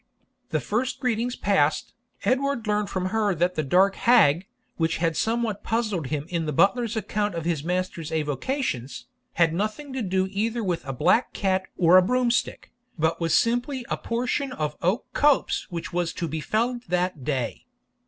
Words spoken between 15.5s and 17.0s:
which was to be felled